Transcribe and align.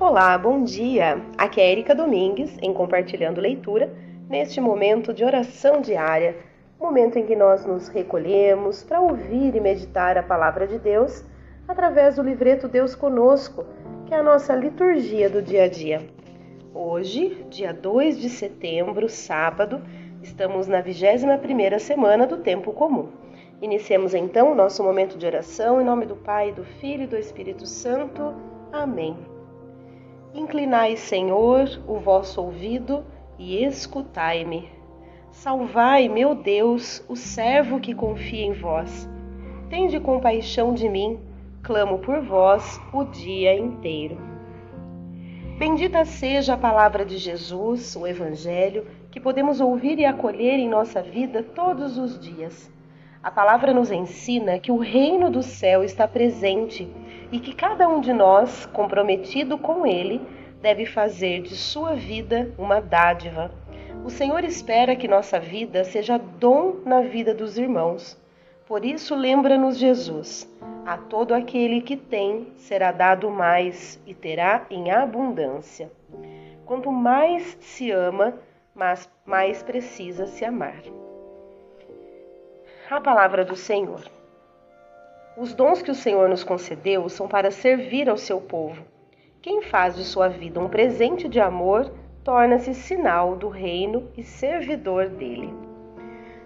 Olá, 0.00 0.38
bom 0.38 0.62
dia! 0.62 1.20
Aqui 1.36 1.60
é 1.60 1.72
Erika 1.72 1.92
Domingues 1.92 2.56
em 2.62 2.72
Compartilhando 2.72 3.40
Leitura, 3.40 3.92
neste 4.28 4.60
momento 4.60 5.12
de 5.12 5.24
oração 5.24 5.80
diária, 5.80 6.36
momento 6.78 7.18
em 7.18 7.26
que 7.26 7.34
nós 7.34 7.66
nos 7.66 7.88
recolhemos 7.88 8.84
para 8.84 9.00
ouvir 9.00 9.56
e 9.56 9.60
meditar 9.60 10.16
a 10.16 10.22
palavra 10.22 10.68
de 10.68 10.78
Deus 10.78 11.24
através 11.66 12.14
do 12.14 12.22
livreto 12.22 12.68
Deus 12.68 12.94
Conosco, 12.94 13.66
que 14.06 14.14
é 14.14 14.18
a 14.18 14.22
nossa 14.22 14.54
liturgia 14.54 15.28
do 15.28 15.42
dia 15.42 15.64
a 15.64 15.68
dia. 15.68 16.00
Hoje, 16.72 17.44
dia 17.50 17.74
2 17.74 18.20
de 18.20 18.30
setembro, 18.30 19.08
sábado, 19.08 19.82
estamos 20.22 20.68
na 20.68 20.80
21ª 20.80 21.76
semana 21.80 22.24
do 22.24 22.36
Tempo 22.36 22.72
Comum. 22.72 23.08
Iniciemos 23.60 24.14
então 24.14 24.52
o 24.52 24.54
nosso 24.54 24.80
momento 24.80 25.18
de 25.18 25.26
oração 25.26 25.80
em 25.80 25.84
nome 25.84 26.06
do 26.06 26.14
Pai, 26.14 26.52
do 26.52 26.62
Filho 26.62 27.02
e 27.02 27.08
do 27.08 27.16
Espírito 27.16 27.66
Santo. 27.66 28.32
Amém. 28.72 29.37
Inclinai, 30.34 30.96
Senhor, 30.96 31.68
o 31.86 31.98
vosso 31.98 32.42
ouvido 32.42 33.04
e 33.38 33.64
escutai-me. 33.64 34.70
Salvai, 35.30 36.08
meu 36.08 36.34
Deus, 36.34 37.04
o 37.08 37.16
servo 37.16 37.80
que 37.80 37.94
confia 37.94 38.44
em 38.44 38.52
vós. 38.52 39.08
Tende 39.70 39.98
compaixão 40.00 40.74
de 40.74 40.88
mim, 40.88 41.18
clamo 41.62 41.98
por 41.98 42.20
vós 42.20 42.80
o 42.92 43.04
dia 43.04 43.56
inteiro. 43.56 44.18
Bendita 45.58 46.04
seja 46.04 46.54
a 46.54 46.58
palavra 46.58 47.04
de 47.04 47.16
Jesus, 47.18 47.96
o 47.96 48.06
Evangelho, 48.06 48.86
que 49.10 49.18
podemos 49.18 49.60
ouvir 49.60 49.98
e 49.98 50.04
acolher 50.04 50.58
em 50.58 50.68
nossa 50.68 51.02
vida 51.02 51.42
todos 51.42 51.98
os 51.98 52.18
dias. 52.18 52.70
A 53.20 53.32
palavra 53.32 53.74
nos 53.74 53.90
ensina 53.90 54.60
que 54.60 54.70
o 54.70 54.78
reino 54.78 55.28
do 55.28 55.42
céu 55.42 55.82
está 55.82 56.06
presente 56.06 56.88
e 57.32 57.40
que 57.40 57.52
cada 57.52 57.88
um 57.88 58.00
de 58.00 58.12
nós, 58.12 58.64
comprometido 58.66 59.58
com 59.58 59.84
ele, 59.84 60.20
deve 60.62 60.86
fazer 60.86 61.42
de 61.42 61.56
sua 61.56 61.94
vida 61.94 62.52
uma 62.56 62.80
dádiva. 62.80 63.50
O 64.04 64.10
Senhor 64.10 64.44
espera 64.44 64.94
que 64.94 65.08
nossa 65.08 65.40
vida 65.40 65.82
seja 65.82 66.16
dom 66.16 66.76
na 66.84 67.00
vida 67.00 67.34
dos 67.34 67.58
irmãos. 67.58 68.16
Por 68.66 68.84
isso, 68.84 69.16
lembra-nos 69.16 69.76
Jesus: 69.76 70.48
a 70.86 70.96
todo 70.96 71.34
aquele 71.34 71.80
que 71.80 71.96
tem 71.96 72.52
será 72.54 72.92
dado 72.92 73.28
mais 73.30 74.00
e 74.06 74.14
terá 74.14 74.64
em 74.70 74.92
abundância. 74.92 75.90
Quanto 76.64 76.92
mais 76.92 77.58
se 77.60 77.90
ama, 77.90 78.34
mais 79.26 79.60
precisa 79.64 80.26
se 80.26 80.44
amar 80.44 80.82
a 82.96 83.00
palavra 83.00 83.44
do 83.44 83.54
Senhor. 83.54 84.00
Os 85.36 85.52
dons 85.52 85.82
que 85.82 85.90
o 85.90 85.94
Senhor 85.94 86.28
nos 86.28 86.42
concedeu 86.42 87.08
são 87.08 87.28
para 87.28 87.50
servir 87.50 88.08
ao 88.08 88.16
seu 88.16 88.40
povo. 88.40 88.82
Quem 89.42 89.62
faz 89.62 89.94
de 89.94 90.04
sua 90.04 90.28
vida 90.28 90.58
um 90.58 90.68
presente 90.68 91.28
de 91.28 91.38
amor 91.38 91.92
torna-se 92.24 92.74
sinal 92.74 93.36
do 93.36 93.48
reino 93.48 94.10
e 94.16 94.22
servidor 94.22 95.08
dele. 95.08 95.52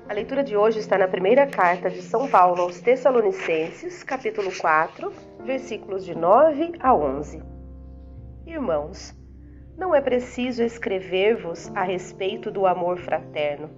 A 0.09 0.13
leitura 0.13 0.43
de 0.43 0.57
hoje 0.57 0.81
está 0.81 0.99
na 0.99 1.07
primeira 1.07 1.47
carta 1.47 1.89
de 1.89 2.03
São 2.03 2.29
Paulo 2.29 2.63
aos 2.63 2.81
Tessalonicenses, 2.81 4.03
capítulo 4.03 4.51
4, 4.61 5.13
versículos 5.45 6.05
de 6.05 6.15
9 6.15 6.73
a 6.81 6.93
11. 6.93 7.41
Irmãos, 8.45 9.17
não 9.79 9.95
é 9.95 10.01
preciso 10.01 10.63
escrever-vos 10.63 11.71
a 11.75 11.83
respeito 11.83 12.51
do 12.51 12.67
amor 12.67 12.99
fraterno 12.99 13.71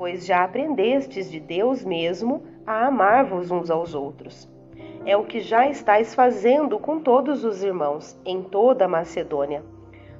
pois 0.00 0.24
já 0.24 0.44
aprendestes 0.44 1.30
de 1.30 1.38
Deus 1.38 1.84
mesmo 1.84 2.42
a 2.66 2.86
amar-vos 2.86 3.50
uns 3.50 3.70
aos 3.70 3.94
outros. 3.94 4.48
É 5.04 5.14
o 5.14 5.26
que 5.26 5.40
já 5.40 5.68
estáis 5.68 6.14
fazendo 6.14 6.78
com 6.78 7.00
todos 7.00 7.44
os 7.44 7.62
irmãos 7.62 8.18
em 8.24 8.42
toda 8.42 8.86
a 8.86 8.88
Macedônia. 8.88 9.62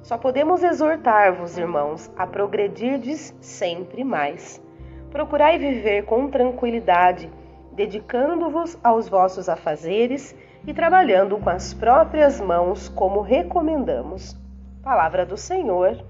Só 0.03 0.19
podemos 0.19 0.63
exortar-vos, 0.63 1.57
irmãos, 1.57 2.11
a 2.15 2.27
progredirdes 2.27 3.35
sempre 3.41 4.03
mais. 4.03 4.63
Procurai 5.09 5.57
viver 5.57 6.05
com 6.05 6.29
tranquilidade, 6.29 7.27
dedicando-vos 7.73 8.77
aos 8.83 9.09
vossos 9.09 9.49
afazeres 9.49 10.35
e 10.67 10.75
trabalhando 10.75 11.39
com 11.39 11.49
as 11.49 11.73
próprias 11.73 12.39
mãos, 12.39 12.87
como 12.87 13.21
recomendamos. 13.21 14.39
Palavra 14.83 15.25
do 15.25 15.37
Senhor, 15.37 16.05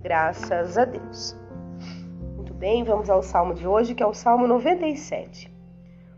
graças 0.00 0.78
a 0.78 0.86
Deus 0.86 1.38
bem, 2.60 2.84
vamos 2.84 3.08
ao 3.08 3.22
salmo 3.22 3.54
de 3.54 3.66
hoje, 3.66 3.94
que 3.94 4.02
é 4.02 4.06
o 4.06 4.12
Salmo 4.12 4.46
97. 4.46 5.50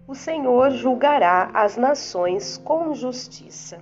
O 0.09 0.13
Senhor 0.13 0.73
julgará 0.73 1.49
as 1.55 1.77
nações 1.77 2.59
com 2.59 2.93
justiça. 2.95 3.79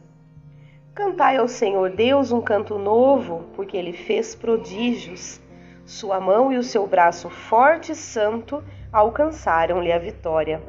Cantai 0.94 1.38
ao 1.38 1.48
Senhor 1.48 1.88
Deus 1.88 2.30
um 2.30 2.42
canto 2.42 2.78
novo, 2.78 3.44
porque 3.56 3.78
ele 3.78 3.94
fez 3.94 4.34
prodígios. 4.34 5.40
Sua 5.86 6.20
mão 6.20 6.52
e 6.52 6.58
o 6.58 6.62
seu 6.62 6.86
braço 6.86 7.30
forte 7.30 7.92
e 7.92 7.94
santo 7.94 8.62
alcançaram-lhe 8.92 9.90
a 9.90 9.98
vitória. 9.98 10.60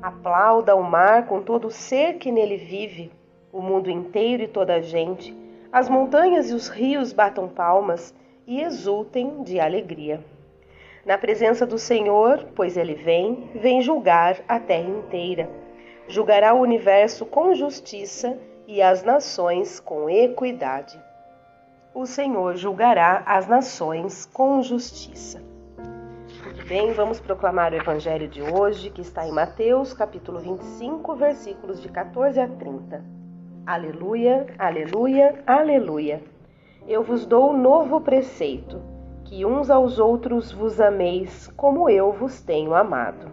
Aplauda 0.00 0.74
o 0.74 0.82
mar 0.82 1.26
com 1.26 1.42
todo 1.42 1.66
o 1.66 1.70
ser 1.70 2.14
que 2.14 2.32
nele 2.32 2.56
vive, 2.56 3.12
o 3.52 3.60
mundo 3.60 3.90
inteiro 3.90 4.44
e 4.44 4.48
toda 4.48 4.76
a 4.76 4.80
gente. 4.80 5.36
As 5.70 5.86
montanhas 5.86 6.48
e 6.48 6.54
os 6.54 6.68
rios 6.68 7.12
batam 7.12 7.46
palmas 7.46 8.14
e 8.46 8.62
exultem 8.62 9.42
de 9.42 9.60
alegria 9.60 10.24
na 11.04 11.18
presença 11.18 11.66
do 11.66 11.78
Senhor, 11.78 12.46
pois 12.54 12.76
ele 12.76 12.94
vem, 12.94 13.50
vem 13.54 13.82
julgar 13.82 14.38
a 14.48 14.58
terra 14.58 14.88
inteira. 14.88 15.50
Julgará 16.08 16.54
o 16.54 16.60
universo 16.60 17.26
com 17.26 17.54
justiça 17.54 18.38
e 18.66 18.80
as 18.80 19.02
nações 19.02 19.78
com 19.80 20.08
equidade. 20.08 20.98
O 21.94 22.06
Senhor 22.06 22.56
julgará 22.56 23.22
as 23.26 23.46
nações 23.46 24.26
com 24.26 24.62
justiça. 24.62 25.42
Muito 26.42 26.66
bem, 26.66 26.92
vamos 26.92 27.20
proclamar 27.20 27.72
o 27.72 27.76
evangelho 27.76 28.26
de 28.26 28.42
hoje, 28.42 28.90
que 28.90 29.02
está 29.02 29.26
em 29.26 29.32
Mateus, 29.32 29.92
capítulo 29.92 30.40
25, 30.40 31.14
versículos 31.14 31.80
de 31.80 31.88
14 31.88 32.40
a 32.40 32.48
30. 32.48 33.04
Aleluia, 33.66 34.46
aleluia, 34.58 35.42
aleluia. 35.46 36.22
Eu 36.86 37.02
vos 37.02 37.24
dou 37.24 37.50
um 37.50 37.56
novo 37.56 38.00
preceito 38.00 38.93
que 39.24 39.44
uns 39.44 39.70
aos 39.70 39.98
outros 39.98 40.52
vos 40.52 40.80
ameis, 40.80 41.48
como 41.56 41.88
eu 41.88 42.12
vos 42.12 42.40
tenho 42.40 42.74
amado. 42.74 43.26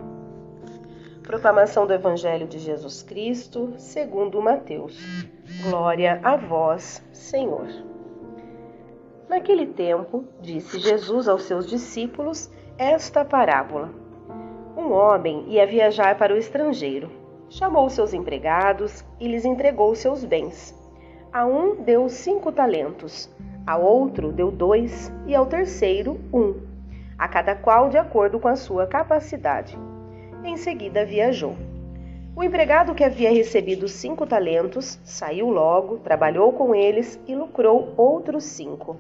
Proclamação 1.22 1.86
do 1.86 1.94
Evangelho 1.94 2.48
de 2.48 2.60
Jesus 2.60 3.04
Cristo, 3.04 3.74
segundo 3.78 4.42
Mateus. 4.42 5.00
Glória 5.64 6.20
a 6.24 6.36
vós, 6.36 7.06
Senhor. 7.14 7.68
Naquele 9.30 9.66
tempo, 9.66 10.26
disse 10.42 10.80
Jesus 10.80 11.28
aos 11.28 11.44
seus 11.44 11.68
discípulos 11.68 12.52
esta 12.78 13.24
parábola. 13.24 13.90
Um 14.76 14.92
homem 14.92 15.46
ia 15.48 15.66
viajar 15.66 16.18
para 16.18 16.34
o 16.34 16.38
estrangeiro. 16.38 17.10
Chamou 17.50 17.90
seus 17.90 18.14
empregados 18.14 19.06
e 19.20 19.28
lhes 19.28 19.46
entregou 19.46 19.94
seus 19.94 20.26
bens. 20.26 20.78
A 21.32 21.46
um 21.46 21.76
deu 21.76 22.10
cinco 22.10 22.52
talentos, 22.52 23.30
a 23.66 23.78
outro 23.78 24.32
deu 24.32 24.52
dois 24.52 25.12
e 25.28 25.36
ao 25.36 25.46
terceiro 25.46 26.20
um, 26.34 26.56
a 27.18 27.28
cada 27.28 27.56
qual 27.56 27.90
de 27.90 27.98
acordo 27.98 28.40
com 28.40 28.48
a 28.48 28.56
sua 28.56 28.88
capacidade. 28.88 29.78
Em 30.44 30.58
seguida 30.58 31.06
viajou. 31.06 31.56
O 32.36 32.44
empregado 32.44 32.96
que 32.96 33.04
havia 33.04 33.30
recebido 33.30 33.88
cinco 33.88 34.26
talentos 34.26 35.00
saiu 35.04 35.50
logo, 35.50 35.98
trabalhou 35.98 36.54
com 36.54 36.74
eles 36.74 37.20
e 37.28 37.36
lucrou 37.36 37.94
outros 37.98 38.46
cinco. 38.46 38.98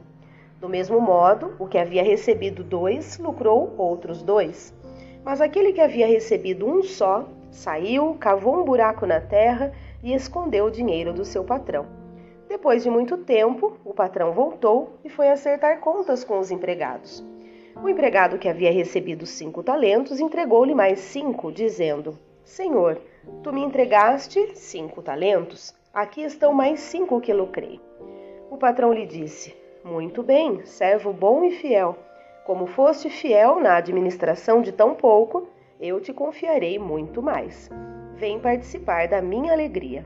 Do 0.59 0.69
mesmo 0.69 0.99
modo, 0.99 1.55
o 1.57 1.65
que 1.65 1.77
havia 1.77 2.03
recebido 2.03 2.63
dois 2.63 3.17
lucrou 3.17 3.73
outros 3.77 4.21
dois. 4.21 4.73
Mas 5.23 5.41
aquele 5.41 5.73
que 5.73 5.81
havia 5.81 6.05
recebido 6.05 6.67
um 6.67 6.83
só 6.83 7.25
saiu, 7.49 8.15
cavou 8.19 8.61
um 8.61 8.65
buraco 8.65 9.05
na 9.05 9.19
terra 9.19 9.71
e 10.03 10.13
escondeu 10.13 10.65
o 10.65 10.71
dinheiro 10.71 11.13
do 11.13 11.25
seu 11.25 11.43
patrão. 11.43 12.00
Depois 12.61 12.83
de 12.83 12.91
muito 12.91 13.17
tempo, 13.17 13.75
o 13.83 13.91
patrão 13.91 14.33
voltou 14.33 14.99
e 15.03 15.09
foi 15.09 15.29
acertar 15.29 15.79
contas 15.79 16.23
com 16.23 16.37
os 16.37 16.51
empregados. 16.51 17.25
O 17.81 17.89
empregado 17.89 18.37
que 18.37 18.47
havia 18.47 18.71
recebido 18.71 19.25
cinco 19.25 19.63
talentos 19.63 20.19
entregou-lhe 20.19 20.75
mais 20.75 20.99
cinco, 20.99 21.51
dizendo: 21.51 22.19
Senhor, 22.43 23.01
tu 23.41 23.51
me 23.51 23.61
entregaste 23.61 24.55
cinco 24.55 25.01
talentos, 25.01 25.73
aqui 25.91 26.21
estão 26.21 26.53
mais 26.53 26.81
cinco 26.81 27.19
que 27.19 27.33
lucrei. 27.33 27.81
O 28.51 28.57
patrão 28.57 28.93
lhe 28.93 29.07
disse: 29.07 29.57
Muito 29.83 30.21
bem, 30.21 30.63
servo 30.63 31.11
bom 31.11 31.43
e 31.43 31.49
fiel. 31.53 31.97
Como 32.45 32.67
foste 32.67 33.09
fiel 33.09 33.59
na 33.59 33.77
administração 33.77 34.61
de 34.61 34.71
tão 34.71 34.93
pouco, 34.93 35.47
eu 35.79 35.99
te 35.99 36.13
confiarei 36.13 36.77
muito 36.77 37.23
mais. 37.23 37.71
Vem 38.13 38.39
participar 38.39 39.07
da 39.07 39.19
minha 39.19 39.51
alegria. 39.51 40.05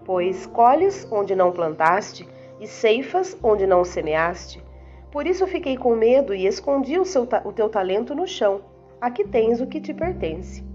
pois 0.11 0.45
colhes 0.45 1.07
onde 1.09 1.33
não 1.33 1.53
plantaste 1.53 2.27
e 2.59 2.67
ceifas 2.67 3.37
onde 3.41 3.65
não 3.65 3.85
semeaste. 3.85 4.61
Por 5.09 5.25
isso 5.25 5.47
fiquei 5.47 5.77
com 5.77 5.95
medo 5.95 6.35
e 6.35 6.45
escondi 6.45 6.99
o, 6.99 7.05
seu, 7.05 7.25
o 7.45 7.53
teu 7.53 7.69
talento 7.69 8.13
no 8.13 8.27
chão. 8.27 8.59
Aqui 8.99 9.23
tens 9.23 9.61
o 9.61 9.67
que 9.67 9.79
te 9.79 9.93
pertence. 9.93 10.65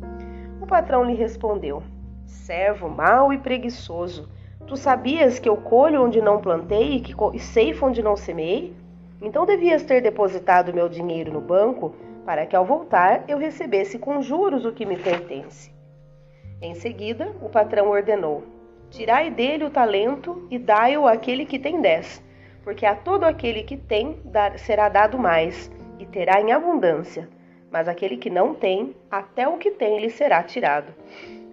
O 0.58 0.66
patrão 0.66 1.04
lhe 1.04 1.12
respondeu: 1.12 1.82
Servo 2.24 2.88
mau 2.88 3.30
e 3.30 3.36
preguiçoso, 3.36 4.26
tu 4.66 4.74
sabias 4.74 5.38
que 5.38 5.50
eu 5.50 5.58
colho 5.58 6.02
onde 6.02 6.22
não 6.22 6.40
plantei 6.40 6.94
e 6.94 7.00
que 7.00 7.14
ceifo 7.38 7.84
onde 7.84 8.02
não 8.02 8.16
semeei? 8.16 8.74
Então 9.20 9.44
devias 9.44 9.82
ter 9.82 10.00
depositado 10.00 10.72
meu 10.72 10.88
dinheiro 10.88 11.30
no 11.30 11.42
banco, 11.42 11.94
para 12.24 12.46
que 12.46 12.56
ao 12.56 12.64
voltar 12.64 13.24
eu 13.28 13.36
recebesse 13.36 13.98
com 13.98 14.22
juros 14.22 14.64
o 14.64 14.72
que 14.72 14.86
me 14.86 14.96
pertence. 14.96 15.70
Em 16.62 16.74
seguida, 16.74 17.36
o 17.42 17.50
patrão 17.50 17.90
ordenou: 17.90 18.55
Tirai 18.96 19.28
dele 19.30 19.62
o 19.62 19.68
talento 19.68 20.48
e 20.50 20.58
dai-o 20.58 21.06
àquele 21.06 21.44
que 21.44 21.58
tem 21.58 21.82
dez, 21.82 22.22
porque 22.64 22.86
a 22.86 22.94
todo 22.94 23.24
aquele 23.24 23.62
que 23.62 23.76
tem 23.76 24.18
será 24.56 24.88
dado 24.88 25.18
mais, 25.18 25.70
e 25.98 26.06
terá 26.06 26.40
em 26.40 26.50
abundância. 26.50 27.28
Mas 27.70 27.88
aquele 27.88 28.16
que 28.16 28.30
não 28.30 28.54
tem, 28.54 28.96
até 29.10 29.46
o 29.46 29.58
que 29.58 29.70
tem 29.70 30.00
lhe 30.00 30.08
será 30.08 30.42
tirado. 30.42 30.94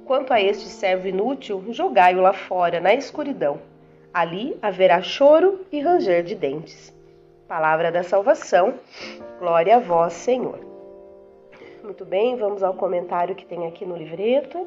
Quanto 0.06 0.32
a 0.32 0.40
este 0.40 0.70
servo 0.70 1.06
inútil, 1.06 1.62
jogai-o 1.68 2.22
lá 2.22 2.32
fora, 2.32 2.80
na 2.80 2.94
escuridão. 2.94 3.60
Ali 4.14 4.58
haverá 4.62 5.02
choro 5.02 5.66
e 5.70 5.82
ranger 5.82 6.24
de 6.24 6.36
dentes. 6.36 6.98
Palavra 7.46 7.92
da 7.92 8.04
salvação. 8.04 8.76
Glória 9.38 9.76
a 9.76 9.80
vós, 9.80 10.14
Senhor. 10.14 10.60
Muito 11.84 12.06
bem, 12.06 12.38
vamos 12.38 12.64
ao 12.64 12.74
comentário 12.74 13.36
que 13.36 13.46
tem 13.46 13.68
aqui 13.68 13.86
no 13.86 13.98
livreto. 13.98 14.66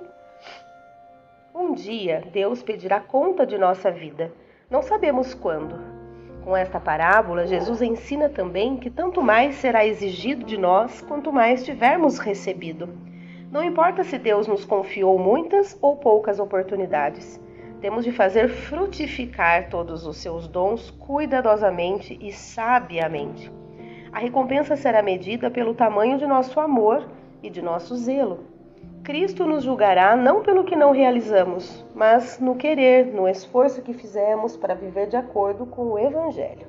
Um 1.58 1.72
dia 1.72 2.22
Deus 2.34 2.62
pedirá 2.62 3.00
conta 3.00 3.46
de 3.46 3.56
nossa 3.56 3.90
vida. 3.90 4.30
Não 4.68 4.82
sabemos 4.82 5.32
quando. 5.32 5.80
Com 6.44 6.54
esta 6.54 6.78
parábola, 6.78 7.46
Jesus 7.46 7.80
ensina 7.80 8.28
também 8.28 8.76
que 8.76 8.90
tanto 8.90 9.22
mais 9.22 9.54
será 9.54 9.86
exigido 9.86 10.44
de 10.44 10.58
nós 10.58 11.00
quanto 11.00 11.32
mais 11.32 11.64
tivermos 11.64 12.18
recebido. 12.18 12.90
Não 13.50 13.64
importa 13.64 14.04
se 14.04 14.18
Deus 14.18 14.46
nos 14.46 14.66
confiou 14.66 15.18
muitas 15.18 15.78
ou 15.80 15.96
poucas 15.96 16.38
oportunidades. 16.38 17.40
Temos 17.80 18.04
de 18.04 18.12
fazer 18.12 18.50
frutificar 18.50 19.70
todos 19.70 20.06
os 20.06 20.18
seus 20.18 20.46
dons 20.46 20.90
cuidadosamente 20.90 22.18
e 22.20 22.32
sabiamente. 22.32 23.50
A 24.12 24.18
recompensa 24.18 24.76
será 24.76 25.00
medida 25.00 25.50
pelo 25.50 25.74
tamanho 25.74 26.18
de 26.18 26.26
nosso 26.26 26.60
amor 26.60 27.08
e 27.42 27.48
de 27.48 27.62
nosso 27.62 27.96
zelo. 27.96 28.55
Cristo 29.06 29.46
nos 29.46 29.62
julgará 29.62 30.16
não 30.16 30.42
pelo 30.42 30.64
que 30.64 30.74
não 30.74 30.90
realizamos, 30.90 31.86
mas 31.94 32.40
no 32.40 32.56
querer, 32.56 33.06
no 33.06 33.28
esforço 33.28 33.80
que 33.80 33.94
fizemos 33.94 34.56
para 34.56 34.74
viver 34.74 35.06
de 35.06 35.14
acordo 35.14 35.64
com 35.64 35.92
o 35.92 35.96
Evangelho. 35.96 36.66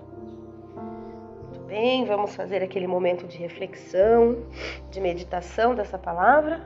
Muito 0.75 1.59
bem, 1.65 2.05
vamos 2.05 2.35
fazer 2.35 2.61
aquele 2.61 2.85
momento 2.85 3.25
de 3.25 3.39
reflexão, 3.39 4.37
de 4.91 5.01
meditação 5.01 5.73
dessa 5.73 5.97
palavra 5.97 6.61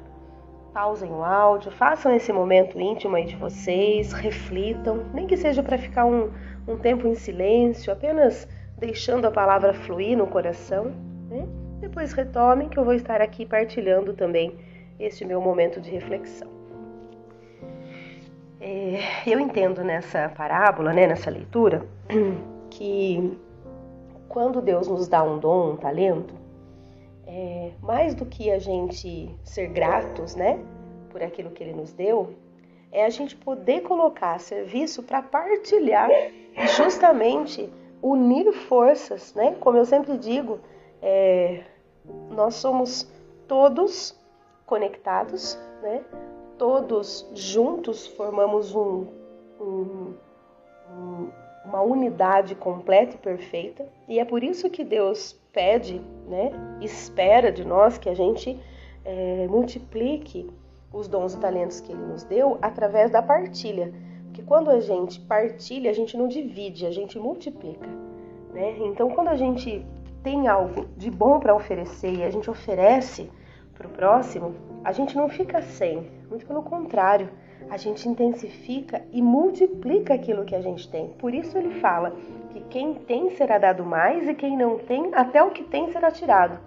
pausem 0.74 1.10
o 1.10 1.24
áudio, 1.24 1.72
façam 1.72 2.14
esse 2.14 2.34
momento 2.34 2.80
íntimo 2.80 3.16
aí 3.16 3.26
de 3.26 3.36
vocês, 3.38 4.12
reflitam, 4.12 5.06
nem 5.14 5.26
que 5.26 5.38
seja 5.38 5.64
para 5.64 5.78
ficar 5.78 6.06
um, 6.06 6.32
um 6.68 6.78
tempo 6.78 7.08
em 7.08 7.16
silêncio, 7.16 7.94
apenas 7.94 8.46
deixando 8.78 9.26
a 9.26 9.32
palavra 9.32 9.74
fluir 9.74 10.18
no 10.18 10.28
coração. 10.28 10.92
Né? 11.30 11.48
Depois 11.80 12.12
retomem 12.12 12.68
que 12.68 12.78
eu 12.78 12.86
vou 12.86 12.94
estar 12.94 13.22
aqui 13.22 13.46
partilhando 13.46 14.14
também 14.14 14.58
este 15.04 15.26
meu 15.26 15.42
momento 15.42 15.80
de 15.80 15.90
reflexão. 15.90 16.50
É, 18.60 19.00
eu 19.26 19.40
entendo 19.40 19.84
nessa 19.84 20.30
parábola, 20.30 20.94
né, 20.94 21.08
nessa 21.08 21.30
leitura, 21.30 21.86
que 22.70 23.38
quando 24.30 24.62
Deus 24.62 24.88
nos 24.88 25.08
dá 25.08 25.24
um 25.24 25.40
dom, 25.40 25.72
um 25.72 25.78
talento, 25.78 26.34
é, 27.26 27.72
mais 27.82 28.14
do 28.14 28.26
que 28.26 28.52
a 28.52 28.60
gente 28.60 29.34
ser 29.44 29.68
gratos, 29.68 30.36
né, 30.36 30.60
por 31.10 31.24
aquilo 31.24 31.50
que 31.50 31.64
Ele 31.64 31.74
nos 31.74 31.92
deu, 31.92 32.36
é 32.92 33.06
a 33.06 33.10
gente 33.10 33.36
poder 33.36 33.82
colocar 33.82 34.40
serviço 34.40 35.02
para 35.02 35.22
partilhar 35.22 36.10
justamente 36.76 37.70
unir 38.02 38.52
forças, 38.52 39.34
né? 39.34 39.56
Como 39.60 39.78
eu 39.78 39.86
sempre 39.86 40.18
digo, 40.18 40.60
é, 41.02 41.64
nós 42.30 42.56
somos 42.56 43.10
todos 43.48 44.20
conectados, 44.72 45.60
né? 45.84 46.02
Todos 46.58 47.30
juntos 47.34 48.08
formamos 48.08 48.74
um, 48.74 49.06
um, 49.60 50.14
um, 50.90 51.30
uma 51.66 51.82
unidade 51.82 52.56
completa 52.56 53.16
e 53.16 53.18
perfeita, 53.18 53.86
e 54.08 54.18
é 54.18 54.24
por 54.24 54.42
isso 54.42 54.70
que 54.70 54.86
Deus 54.86 55.38
pede, 55.52 56.00
né, 56.26 56.54
espera 56.80 57.52
de 57.52 57.66
nós 57.66 57.98
que 57.98 58.08
a 58.08 58.14
gente 58.14 58.58
é, 59.04 59.46
multiplique 59.50 60.50
os 60.94 61.06
dons 61.10 61.34
e 61.34 61.40
talentos 61.40 61.82
que 61.82 61.92
Ele 61.92 62.06
nos 62.06 62.24
deu 62.24 62.58
através 62.62 63.12
da 63.12 63.22
partilha. 63.22 63.94
Porque 64.28 64.42
quando 64.42 64.70
a 64.70 64.80
gente 64.80 65.20
partilha, 65.20 65.92
a 65.92 65.94
gente 65.94 66.16
não 66.16 66.30
divide, 66.30 66.86
a 66.86 66.92
gente 66.92 67.20
multiplica. 67.20 67.90
Né? 68.54 68.78
Então, 68.86 69.10
quando 69.10 69.28
a 69.28 69.36
gente 69.36 69.86
tem 70.24 70.48
algo 70.48 70.86
de 70.96 71.12
bom 71.12 71.42
para 71.42 71.54
oferecer 71.54 72.14
e 72.14 72.24
a 72.24 72.30
gente 72.30 72.50
oferece 72.50 73.30
para 73.82 73.88
o 73.88 73.92
próximo, 73.92 74.54
a 74.84 74.92
gente 74.92 75.16
não 75.16 75.28
fica 75.28 75.62
sem, 75.62 76.08
muito 76.30 76.46
pelo 76.46 76.62
contrário, 76.62 77.30
a 77.70 77.78
gente 77.78 78.08
intensifica 78.08 79.02
e 79.12 79.22
multiplica 79.22 80.14
aquilo 80.14 80.46
que 80.46 80.56
a 80.56 80.62
gente 80.62 80.90
tem. 80.90 81.10
Por 81.18 81.34
isso 81.34 81.58
ele 81.58 81.80
fala 81.80 82.16
que 82.52 82.62
quem 82.70 82.94
tem 82.94 83.32
será 83.32 83.58
dado 83.58 83.84
mais 83.84 84.28
e 84.28 84.36
quem 84.36 84.58
não 84.58 84.78
tem, 84.78 85.10
até 85.14 85.42
o 85.42 85.52
que 85.52 85.64
tem 85.64 85.92
será 85.92 86.12
tirado. 86.12 86.60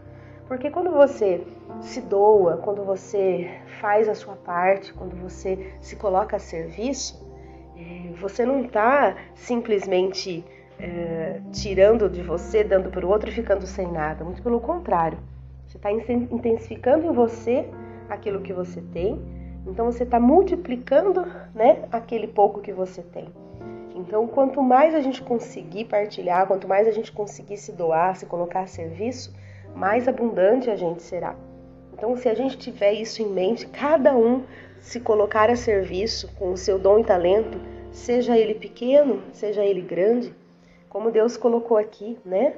Porque 0.49 0.71
quando 0.71 0.91
você 0.91 1.47
se 1.81 2.01
doa, 2.01 2.59
quando 2.59 2.85
você 2.85 3.51
faz 3.81 4.09
a 4.09 4.15
sua 4.15 4.35
parte, 4.35 4.93
quando 4.93 5.17
você 5.17 5.73
se 5.81 5.97
coloca 5.97 6.37
a 6.37 6.41
serviço, 6.41 7.25
é, 7.77 8.13
você 8.15 8.45
não 8.45 8.65
está 8.65 9.17
simplesmente 9.35 10.45
é, 10.79 11.41
tirando 11.53 12.09
de 12.09 12.23
você, 12.23 12.63
dando 12.63 12.91
para 12.91 13.07
o 13.07 13.11
outro 13.11 13.31
e 13.31 13.33
ficando 13.33 13.67
sem 13.67 13.91
nada. 13.91 14.25
Muito 14.25 14.43
pelo 14.43 14.61
contrário. 14.61 15.19
Você 15.75 15.77
está 15.77 15.93
intensificando 15.93 17.07
em 17.07 17.13
você 17.13 17.69
aquilo 18.09 18.41
que 18.41 18.53
você 18.53 18.81
tem 18.81 19.21
então 19.67 19.91
você 19.91 20.03
está 20.03 20.21
multiplicando, 20.21 21.27
né, 21.55 21.85
aquele 21.91 22.27
pouco 22.27 22.61
que 22.61 22.73
você 22.73 23.03
tem. 23.03 23.29
Então, 23.95 24.27
quanto 24.27 24.63
mais 24.63 24.95
a 24.95 25.01
gente 25.01 25.23
conseguir 25.23 25.87
partilhar, 25.87 26.47
quanto 26.47 26.69
mais 26.69 26.87
a 26.87 26.91
gente 26.91 27.13
conseguir 27.13 27.57
se 27.57 27.73
doar, 27.73 28.17
se 28.17 28.27
colocar 28.27 28.61
a 28.61 28.67
serviço, 28.67 29.33
mais 29.75 30.07
abundante 30.07 30.69
a 30.69 30.77
gente 30.77 31.03
será. 31.03 31.35
Então, 31.93 32.17
se 32.17 32.29
a 32.29 32.35
gente 32.35 32.59
tiver 32.59 32.93
isso 32.93 33.23
em 33.23 33.29
mente, 33.29 33.67
cada 33.67 34.15
um 34.17 34.43
se 34.81 35.01
colocar 35.01 35.49
a 35.49 35.57
serviço 35.57 36.31
com 36.35 36.53
o 36.53 36.57
seu 36.57 36.79
dom 36.79 36.99
e 36.99 37.05
talento, 37.05 37.59
seja 37.91 38.37
ele 38.37 38.55
pequeno, 38.55 39.23
seja 39.33 39.65
ele 39.65 39.81
grande, 39.81 40.35
como 40.91 41.11
Deus 41.11 41.37
colocou 41.37 41.77
aqui, 41.77 42.19
né? 42.25 42.55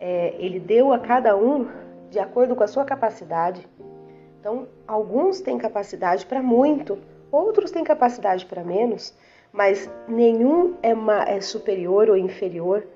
É, 0.00 0.34
ele 0.38 0.60
deu 0.60 0.92
a 0.92 0.98
cada 1.00 1.36
um 1.36 1.68
de 2.10 2.18
acordo 2.18 2.56
com 2.56 2.62
a 2.62 2.68
sua 2.68 2.84
capacidade. 2.84 3.66
Então, 4.40 4.68
alguns 4.86 5.40
têm 5.40 5.58
capacidade 5.58 6.24
para 6.24 6.42
muito, 6.42 6.98
outros 7.30 7.70
têm 7.70 7.84
capacidade 7.84 8.46
para 8.46 8.62
menos, 8.64 9.14
mas 9.52 9.90
nenhum 10.06 10.74
é, 10.82 10.92
é 11.36 11.40
superior 11.40 12.08
ou 12.08 12.16
inferior. 12.16 12.86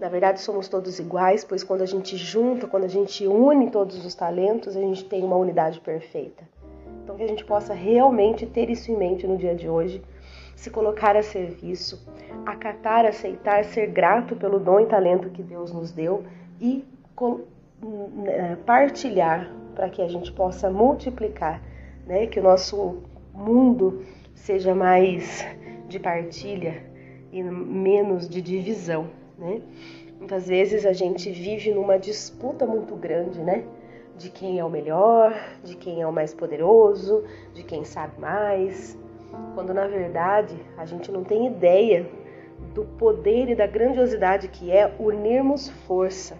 Na 0.00 0.08
verdade, 0.08 0.40
somos 0.40 0.68
todos 0.68 0.98
iguais, 0.98 1.44
pois 1.44 1.62
quando 1.62 1.82
a 1.82 1.86
gente 1.86 2.16
junta, 2.16 2.66
quando 2.66 2.84
a 2.84 2.88
gente 2.88 3.26
une 3.26 3.70
todos 3.70 4.04
os 4.04 4.14
talentos, 4.14 4.76
a 4.76 4.80
gente 4.80 5.04
tem 5.04 5.24
uma 5.24 5.36
unidade 5.36 5.80
perfeita. 5.80 6.42
Então, 7.02 7.16
que 7.16 7.22
a 7.22 7.28
gente 7.28 7.44
possa 7.44 7.72
realmente 7.72 8.46
ter 8.46 8.70
isso 8.70 8.90
em 8.90 8.96
mente 8.96 9.26
no 9.26 9.36
dia 9.36 9.54
de 9.54 9.68
hoje, 9.68 10.02
se 10.54 10.70
colocar 10.70 11.16
a 11.16 11.22
serviço, 11.22 12.00
acatar, 12.46 13.04
aceitar, 13.04 13.64
ser 13.64 13.88
grato 13.88 14.36
pelo 14.36 14.60
dom 14.60 14.80
e 14.80 14.86
talento 14.86 15.30
que 15.30 15.42
Deus 15.42 15.72
nos 15.72 15.90
deu 15.90 16.24
e 16.60 16.84
partilhar 18.64 19.50
para 19.74 19.88
que 19.88 20.02
a 20.02 20.08
gente 20.08 20.32
possa 20.32 20.70
multiplicar, 20.70 21.62
né? 22.06 22.26
Que 22.26 22.40
o 22.40 22.42
nosso 22.42 23.02
mundo 23.32 24.02
seja 24.34 24.74
mais 24.74 25.44
de 25.88 25.98
partilha 25.98 26.82
e 27.32 27.42
menos 27.42 28.28
de 28.28 28.40
divisão, 28.40 29.08
né? 29.38 29.60
Muitas 30.18 30.46
vezes 30.46 30.86
a 30.86 30.92
gente 30.92 31.30
vive 31.30 31.72
numa 31.72 31.98
disputa 31.98 32.64
muito 32.64 32.94
grande, 32.94 33.40
né? 33.40 33.64
De 34.16 34.30
quem 34.30 34.58
é 34.58 34.64
o 34.64 34.70
melhor, 34.70 35.34
de 35.64 35.74
quem 35.74 36.00
é 36.02 36.06
o 36.06 36.12
mais 36.12 36.32
poderoso, 36.32 37.24
de 37.54 37.64
quem 37.64 37.84
sabe 37.84 38.20
mais, 38.20 38.96
quando 39.54 39.72
na 39.74 39.86
verdade 39.86 40.54
a 40.76 40.84
gente 40.84 41.10
não 41.10 41.24
tem 41.24 41.46
ideia 41.46 42.06
do 42.74 42.84
poder 42.84 43.48
e 43.48 43.54
da 43.54 43.66
grandiosidade 43.66 44.48
que 44.48 44.70
é 44.70 44.94
unirmos 44.98 45.68
força. 45.86 46.36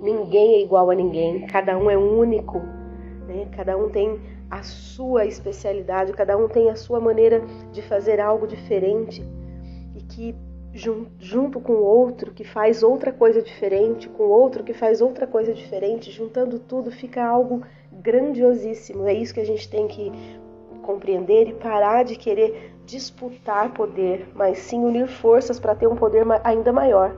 Ninguém 0.00 0.54
é 0.54 0.62
igual 0.62 0.90
a 0.90 0.94
ninguém, 0.94 1.46
cada 1.46 1.76
um 1.76 1.90
é 1.90 1.96
único, 1.96 2.58
né? 3.26 3.48
cada 3.52 3.76
um 3.76 3.90
tem 3.90 4.18
a 4.50 4.62
sua 4.62 5.26
especialidade, 5.26 6.12
cada 6.12 6.36
um 6.36 6.48
tem 6.48 6.70
a 6.70 6.76
sua 6.76 6.98
maneira 6.98 7.42
de 7.70 7.82
fazer 7.82 8.20
algo 8.20 8.46
diferente 8.46 9.22
e 9.94 10.02
que 10.02 10.34
junto 11.18 11.60
com 11.60 11.72
o 11.72 11.84
outro 11.84 12.32
que 12.32 12.44
faz 12.44 12.82
outra 12.82 13.12
coisa 13.12 13.42
diferente, 13.42 14.08
com 14.08 14.24
outro 14.24 14.62
que 14.62 14.72
faz 14.72 15.00
outra 15.00 15.26
coisa 15.26 15.52
diferente, 15.52 16.10
juntando 16.10 16.58
tudo 16.58 16.90
fica 16.90 17.24
algo 17.24 17.62
grandiosíssimo. 17.92 19.06
É 19.06 19.12
isso 19.12 19.34
que 19.34 19.40
a 19.40 19.46
gente 19.46 19.68
tem 19.68 19.88
que 19.88 20.12
compreender 20.82 21.48
e 21.48 21.54
parar 21.54 22.04
de 22.04 22.16
querer 22.16 22.72
disputar 22.84 23.72
poder, 23.74 24.28
mas 24.34 24.58
sim 24.58 24.84
unir 24.84 25.08
forças 25.08 25.60
para 25.60 25.74
ter 25.74 25.86
um 25.86 25.96
poder 25.96 26.24
ainda 26.44 26.72
maior. 26.72 27.16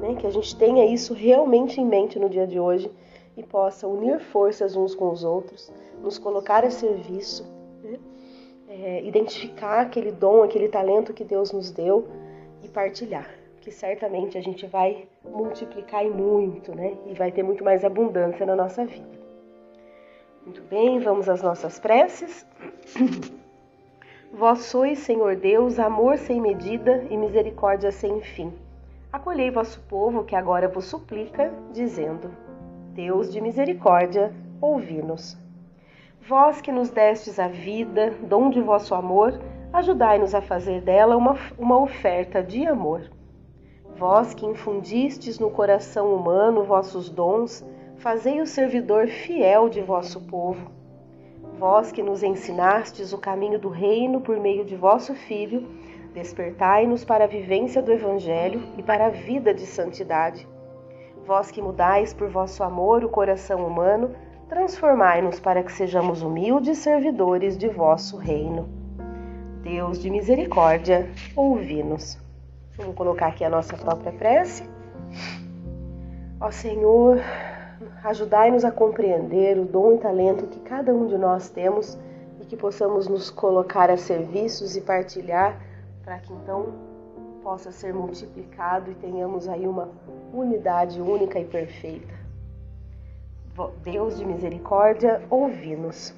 Né? 0.00 0.16
Que 0.16 0.26
a 0.26 0.30
gente 0.30 0.56
tenha 0.56 0.84
isso 0.86 1.14
realmente 1.14 1.80
em 1.80 1.84
mente 1.84 2.18
no 2.18 2.28
dia 2.28 2.46
de 2.46 2.58
hoje 2.58 2.90
e 3.36 3.42
possa 3.42 3.86
unir 3.86 4.18
forças 4.18 4.74
uns 4.74 4.94
com 4.94 5.10
os 5.10 5.22
outros, 5.22 5.72
nos 6.02 6.18
colocar 6.18 6.64
a 6.64 6.70
serviço, 6.70 7.46
né? 7.82 7.98
é, 8.68 9.02
identificar 9.04 9.80
aquele 9.80 10.10
dom, 10.10 10.42
aquele 10.42 10.68
talento 10.68 11.12
que 11.12 11.22
Deus 11.22 11.52
nos 11.52 11.70
deu 11.70 12.08
e 12.62 12.68
partilhar, 12.68 13.28
que 13.60 13.70
certamente 13.70 14.36
a 14.36 14.40
gente 14.40 14.66
vai 14.66 15.06
multiplicar 15.24 16.04
e 16.04 16.10
muito, 16.10 16.74
né? 16.74 16.96
E 17.06 17.14
vai 17.14 17.30
ter 17.30 17.42
muito 17.42 17.62
mais 17.62 17.84
abundância 17.84 18.44
na 18.44 18.56
nossa 18.56 18.84
vida. 18.84 19.20
Muito 20.44 20.62
bem, 20.62 20.98
vamos 20.98 21.28
às 21.28 21.42
nossas 21.42 21.78
preces. 21.78 22.46
Vós 24.32 24.60
sois, 24.60 24.98
Senhor 25.00 25.36
Deus, 25.36 25.78
amor 25.78 26.16
sem 26.16 26.40
medida 26.40 27.04
e 27.10 27.16
misericórdia 27.16 27.90
sem 27.90 28.20
fim. 28.20 28.52
Acolhei 29.12 29.50
vosso 29.50 29.80
povo 29.88 30.22
que 30.22 30.36
agora 30.36 30.68
vos 30.68 30.84
suplica, 30.84 31.52
dizendo: 31.72 32.30
Deus 32.94 33.32
de 33.32 33.40
misericórdia, 33.40 34.32
ouvi-nos. 34.60 35.36
Vós 36.28 36.60
que 36.60 36.70
nos 36.70 36.90
destes 36.90 37.40
a 37.40 37.48
vida, 37.48 38.14
dom 38.22 38.50
de 38.50 38.60
vosso 38.60 38.94
amor, 38.94 39.40
ajudai-nos 39.72 40.32
a 40.32 40.40
fazer 40.40 40.82
dela 40.82 41.16
uma, 41.16 41.36
uma 41.58 41.76
oferta 41.80 42.40
de 42.40 42.64
amor. 42.68 43.10
Vós 43.96 44.32
que 44.32 44.46
infundistes 44.46 45.40
no 45.40 45.50
coração 45.50 46.14
humano 46.14 46.62
vossos 46.62 47.10
dons, 47.10 47.66
fazei 47.96 48.40
o 48.40 48.46
servidor 48.46 49.08
fiel 49.08 49.68
de 49.68 49.80
vosso 49.80 50.20
povo. 50.20 50.70
Vós 51.58 51.90
que 51.90 52.02
nos 52.02 52.22
ensinastes 52.22 53.12
o 53.12 53.18
caminho 53.18 53.58
do 53.58 53.70
reino 53.70 54.20
por 54.20 54.38
meio 54.38 54.64
de 54.64 54.76
vosso 54.76 55.14
Filho, 55.14 55.68
despertai-nos 56.14 57.04
para 57.04 57.24
a 57.24 57.28
vivência 57.28 57.80
do 57.80 57.92
Evangelho 57.92 58.62
e 58.76 58.82
para 58.82 59.06
a 59.06 59.10
vida 59.10 59.54
de 59.54 59.66
santidade. 59.66 60.46
Vós 61.26 61.50
que 61.50 61.62
mudais 61.62 62.12
por 62.12 62.28
vosso 62.28 62.62
amor 62.62 63.04
o 63.04 63.08
coração 63.08 63.66
humano, 63.66 64.14
transformai-nos 64.48 65.38
para 65.38 65.62
que 65.62 65.70
sejamos 65.70 66.22
humildes 66.22 66.78
servidores 66.78 67.56
de 67.56 67.68
vosso 67.68 68.16
reino. 68.16 68.68
Deus 69.62 70.00
de 70.00 70.10
misericórdia, 70.10 71.08
ouvi-nos. 71.36 72.18
Vamos 72.76 72.96
colocar 72.96 73.28
aqui 73.28 73.44
a 73.44 73.50
nossa 73.50 73.76
própria 73.76 74.10
prece. 74.10 74.68
Ó 76.40 76.50
Senhor, 76.50 77.20
ajudai-nos 78.02 78.64
a 78.64 78.72
compreender 78.72 79.58
o 79.58 79.66
dom 79.66 79.94
e 79.94 79.98
talento 79.98 80.46
que 80.46 80.58
cada 80.60 80.92
um 80.92 81.06
de 81.06 81.18
nós 81.18 81.50
temos 81.50 81.98
e 82.40 82.46
que 82.46 82.56
possamos 82.56 83.06
nos 83.06 83.30
colocar 83.30 83.90
a 83.90 83.96
serviços 83.96 84.76
e 84.76 84.80
partilhar 84.80 85.69
para 86.10 86.18
que 86.18 86.32
então 86.32 86.74
possa 87.40 87.70
ser 87.70 87.94
multiplicado 87.94 88.90
e 88.90 88.96
tenhamos 88.96 89.48
aí 89.48 89.64
uma 89.64 89.88
unidade 90.34 91.00
única 91.00 91.38
e 91.38 91.44
perfeita. 91.44 92.12
Deus 93.84 94.18
de 94.18 94.24
misericórdia, 94.24 95.22
ouvi-nos. 95.30 96.12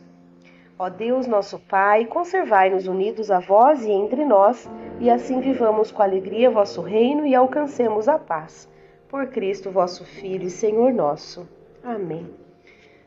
Ó 0.78 0.88
Deus, 0.88 1.26
nosso 1.26 1.58
Pai, 1.58 2.06
conservai-nos 2.06 2.87
unidos 2.87 3.30
a 3.30 3.38
vós 3.38 3.84
e 3.84 3.90
entre 3.90 4.25
nós, 4.25 4.66
e 4.99 5.11
assim 5.11 5.40
vivamos 5.40 5.92
com 5.92 6.02
alegria 6.02 6.50
vosso 6.50 6.80
reino 6.80 7.26
e 7.26 7.34
alcancemos 7.34 8.08
a 8.08 8.18
paz. 8.18 8.66
Por 9.11 9.26
Cristo, 9.26 9.70
vosso 9.70 10.06
Filho 10.06 10.46
e 10.46 10.50
Senhor 10.50 10.90
nosso. 10.90 11.46
Amém. 11.84 12.30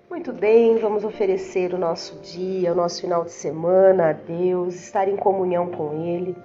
Muito 0.08 0.32
bem, 0.32 0.78
vamos 0.78 1.04
oferecer 1.04 1.74
o 1.74 1.80
nosso 1.80 2.20
dia, 2.20 2.74
o 2.74 2.76
nosso 2.76 3.02
final 3.02 3.24
de 3.24 3.32
semana 3.32 4.12
a 4.12 4.14
Deus, 4.14 4.76
estar 4.76 5.08
em 5.08 5.18
comunhão 5.18 5.72
com 5.72 6.06
Ele, 6.06 6.36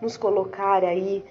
nos 0.00 0.16
colocar 0.16 0.84
aí 0.84 1.24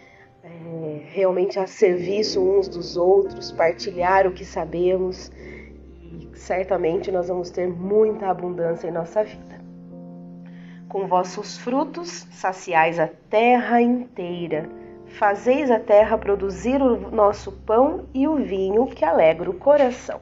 é, 0.43 1.01
realmente 1.05 1.59
a 1.59 1.67
serviço 1.67 2.41
uns 2.41 2.67
dos 2.67 2.97
outros, 2.97 3.51
partilhar 3.51 4.27
o 4.27 4.31
que 4.31 4.45
sabemos 4.45 5.31
certamente 6.37 7.11
nós 7.11 7.27
vamos 7.27 7.49
ter 7.49 7.67
muita 7.67 8.29
abundância 8.29 8.87
em 8.87 8.91
nossa 8.91 9.23
vida. 9.23 9.57
Com 10.87 11.07
vossos 11.07 11.57
frutos 11.57 12.25
saciais 12.31 12.99
a 12.99 13.07
terra 13.29 13.81
inteira, 13.81 14.69
fazeis 15.05 15.69
a 15.69 15.79
terra 15.79 16.17
produzir 16.17 16.81
o 16.81 17.11
nosso 17.11 17.51
pão 17.51 18.05
e 18.13 18.27
o 18.27 18.37
vinho 18.37 18.85
que 18.87 19.03
alegra 19.03 19.49
o 19.49 19.53
coração. 19.53 20.21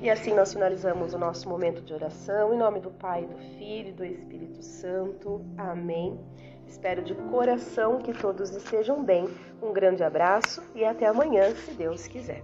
E 0.00 0.08
assim 0.08 0.32
nós 0.32 0.52
finalizamos 0.52 1.12
o 1.12 1.18
nosso 1.18 1.48
momento 1.48 1.82
de 1.82 1.92
oração. 1.92 2.54
Em 2.54 2.56
nome 2.56 2.80
do 2.80 2.90
Pai, 2.90 3.26
do 3.26 3.36
Filho 3.58 3.88
e 3.88 3.92
do 3.92 4.04
Espírito 4.04 4.62
Santo. 4.62 5.44
Amém. 5.58 6.18
Espero 6.68 7.02
de 7.02 7.14
coração 7.14 7.98
que 7.98 8.12
todos 8.12 8.54
estejam 8.54 9.02
bem. 9.02 9.26
Um 9.62 9.72
grande 9.72 10.04
abraço 10.04 10.62
e 10.74 10.84
até 10.84 11.06
amanhã, 11.06 11.54
se 11.54 11.72
Deus 11.72 12.06
quiser. 12.06 12.42